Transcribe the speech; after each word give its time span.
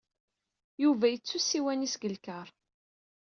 Yuba 0.83 1.05
yettu 1.09 1.39
ssiwan-is 1.39 1.95
deg 1.97 2.03
lkar. 2.15 2.47